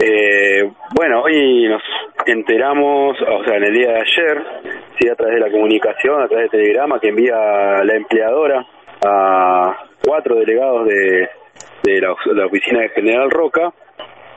[0.00, 0.62] Eh,
[0.94, 1.82] bueno, hoy nos
[2.24, 4.46] enteramos, o sea, en el día de ayer,
[4.96, 7.34] sí, a través de la comunicación, a través de telegrama que envía
[7.82, 8.64] la empleadora
[9.04, 9.76] a
[10.06, 11.28] cuatro delegados de,
[11.82, 13.72] de la, oficina de General Roca,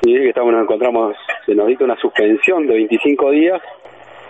[0.02, 3.62] y que estamos, nos encontramos, se nos dicta una suspensión de 25 días,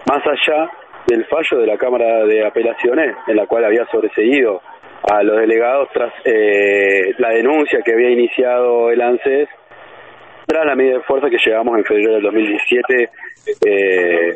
[0.10, 0.70] más allá
[1.08, 4.62] del fallo de la Cámara de Apelaciones, en la cual había sobreseído
[5.10, 9.48] a los delegados tras eh, la denuncia que había iniciado el ANSES
[10.52, 13.10] tras la medida de fuerza que llegamos en febrero del 2017
[13.66, 14.36] eh,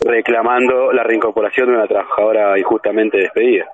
[0.00, 3.66] reclamando la reincorporación de una trabajadora injustamente despedida.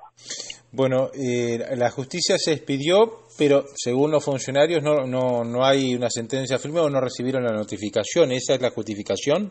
[0.73, 6.09] Bueno, eh, la justicia se despidió, pero según los funcionarios no, no, no hay una
[6.09, 8.33] sentencia firme o no recibieron la notificación.
[8.33, 9.49] ¿Esa es la justificación?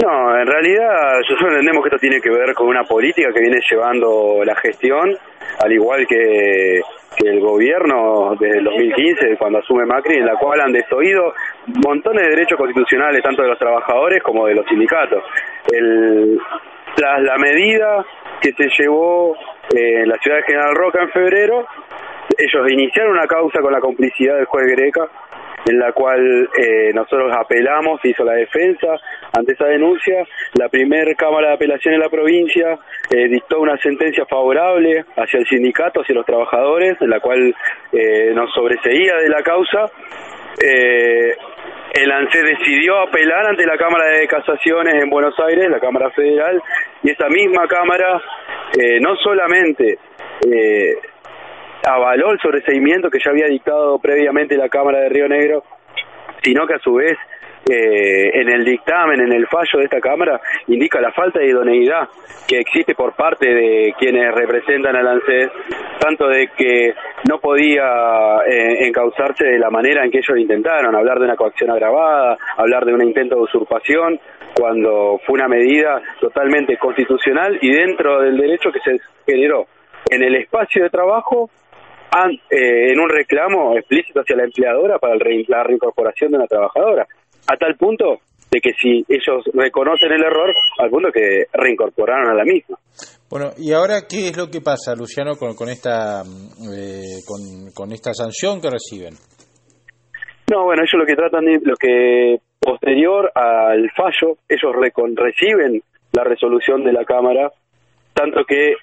[0.00, 3.58] No, en realidad nosotros entendemos que esto tiene que ver con una política que viene
[3.68, 5.10] llevando la gestión,
[5.58, 6.80] al igual que,
[8.50, 11.32] desde el 2015, cuando asume Macri, en la cual han desoído
[11.86, 15.22] montones de derechos constitucionales, tanto de los trabajadores como de los sindicatos.
[15.72, 16.38] El,
[16.96, 18.04] tras la medida
[18.40, 19.36] que se llevó
[19.74, 21.66] eh, en la ciudad de General Roca en febrero,
[22.36, 25.08] ellos iniciaron una causa con la complicidad del juez Greca
[25.66, 28.88] en la cual eh, nosotros apelamos, hizo la defensa
[29.32, 30.24] ante esa denuncia.
[30.54, 32.78] La primera Cámara de Apelación en la provincia
[33.10, 37.54] eh, dictó una sentencia favorable hacia el sindicato, hacia los trabajadores, en la cual
[37.92, 39.90] eh, nos sobreseía de la causa.
[40.60, 46.60] el ANSE decidió apelar ante la Cámara de Casaciones en Buenos Aires, la Cámara Federal,
[47.02, 48.20] y esa misma Cámara
[49.00, 49.98] no solamente
[51.86, 55.64] avaló el sobreseimiento que ya había dictado previamente la Cámara de Río Negro,
[56.42, 57.16] sino que a su vez
[57.68, 62.08] eh, en el dictamen, en el fallo de esta Cámara, indica la falta de idoneidad
[62.48, 65.50] que existe por parte de quienes representan al ANSES,
[66.00, 66.94] tanto de que
[67.28, 71.70] no podía eh, encauzarse de la manera en que ellos intentaron, hablar de una coacción
[71.70, 74.18] agravada, hablar de un intento de usurpación,
[74.58, 79.66] cuando fue una medida totalmente constitucional y dentro del derecho que se generó.
[80.10, 81.50] En el espacio de trabajo
[82.50, 87.06] en un reclamo explícito hacia la empleadora para la reincorporación de una trabajadora,
[87.46, 92.34] a tal punto de que si ellos reconocen el error, al punto que reincorporaron a
[92.34, 92.76] la misma.
[93.30, 97.22] Bueno, y ahora qué es lo que pasa, Luciano, con, con esta eh,
[97.74, 99.14] con, esta sanción que reciben.
[100.50, 104.72] No, bueno, ellos lo que tratan de, lo que posterior al fallo, ellos
[105.14, 105.80] reciben
[106.12, 107.52] la resolución de la Cámara,
[108.12, 108.74] tanto que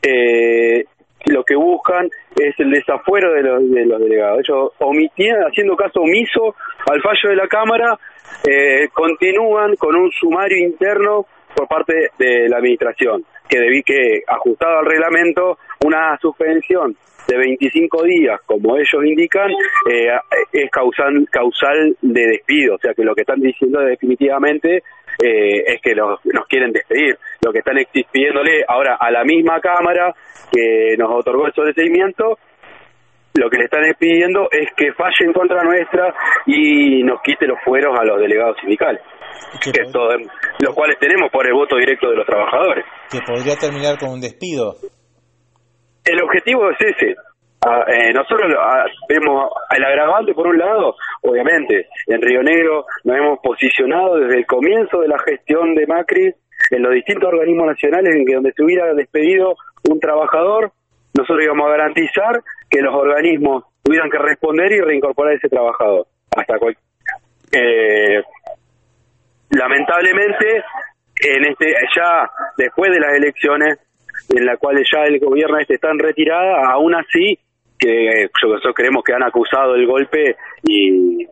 [0.00, 0.84] eh,
[1.26, 4.40] lo que buscan es el desafuero de los, de los delegados.
[4.40, 6.54] Ellos omitían, haciendo caso omiso
[6.90, 7.98] al fallo de la Cámara,
[8.46, 14.78] eh, continúan con un sumario interno por parte de la Administración, que debí que, ajustado
[14.78, 19.50] al reglamento, una suspensión de 25 días, como ellos indican,
[19.90, 20.08] eh,
[20.52, 22.76] es causal, causal de despido.
[22.76, 24.82] O sea que lo que están diciendo definitivamente
[25.22, 27.18] eh, es que los, nos quieren despedir.
[27.44, 30.14] Lo que están exigiéndole ahora a la misma Cámara
[30.52, 32.38] que nos otorgó el sobreseimiento,
[33.34, 36.14] lo que le están pidiendo es que falle en contra nuestra
[36.46, 39.02] y nos quite los fueros a los delegados sindicales.
[39.62, 39.70] Que
[40.60, 42.84] los cuales tenemos por el voto directo de los trabajadores.
[43.10, 44.76] Que podría terminar con un despido.
[46.04, 47.16] El objetivo es ese,
[47.68, 53.16] Ah, eh, nosotros ah, vemos el agravante por un lado, obviamente, en Río Negro nos
[53.16, 56.32] hemos posicionado desde el comienzo de la gestión de Macri
[56.70, 59.56] en los distintos organismos nacionales en que donde se hubiera despedido
[59.90, 60.70] un trabajador,
[61.12, 62.40] nosotros íbamos a garantizar
[62.70, 66.06] que los organismos tuvieran que responder y reincorporar a ese trabajador.
[66.36, 66.54] Hasta
[67.50, 68.22] eh,
[69.50, 70.62] lamentablemente,
[71.20, 73.80] en este ya después de las elecciones,
[74.28, 77.40] en las cuales ya el gobierno este está en retirada, aún así
[77.78, 81.26] que nosotros creemos que han acusado el golpe y,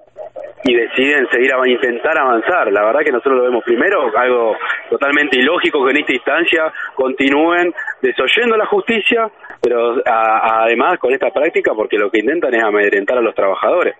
[0.64, 2.72] y deciden seguir a intentar avanzar.
[2.72, 4.56] La verdad que nosotros lo vemos primero, algo
[4.90, 11.72] totalmente ilógico que en esta instancia continúen desoyendo la justicia, pero además con esta práctica
[11.74, 13.94] porque lo que intentan es amedrentar a los trabajadores.